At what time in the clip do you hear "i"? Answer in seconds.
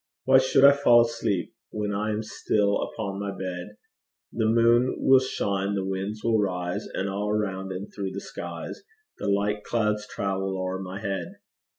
0.65-0.71, 1.93-2.09